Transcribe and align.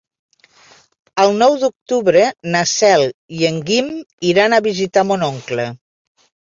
El 1.23 1.33
nou 1.43 1.57
d'octubre 1.65 2.25
na 2.57 2.65
Cel 2.73 3.07
i 3.41 3.47
en 3.53 3.63
Guim 3.71 3.95
iran 4.35 4.61
a 4.61 4.65
visitar 4.73 5.09
mon 5.15 5.31
oncle. 5.33 5.73